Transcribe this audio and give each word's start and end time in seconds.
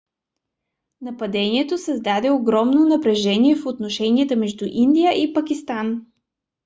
нападението 1.01 1.77
създаде 1.77 2.31
огромно 2.31 2.85
напрежение 2.85 3.55
в 3.55 3.65
отношенията 3.65 4.35
между 4.35 4.65
индия 4.69 5.21
и 5.23 5.33
пакистан 5.33 6.05